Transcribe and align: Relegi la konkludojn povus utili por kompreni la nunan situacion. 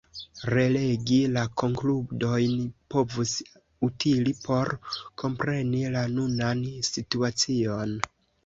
Relegi 0.51 1.17
la 1.33 1.41
konkludojn 1.61 2.55
povus 2.95 3.35
utili 3.89 4.35
por 4.49 4.73
kompreni 5.25 5.85
la 5.99 6.05
nunan 6.17 6.65
situacion. 6.93 7.97